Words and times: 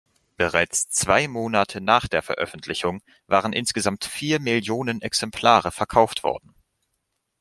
Bereits 0.35 0.89
zwei 0.89 1.27
Monate 1.27 1.79
nach 1.79 2.07
der 2.07 2.23
Veröffentlichung 2.23 3.03
waren 3.27 3.53
insgesamt 3.53 4.03
vier 4.03 4.39
Millionen 4.39 4.99
Exemplare 5.03 5.71
verkauft 5.71 6.23
worden. 6.23 6.55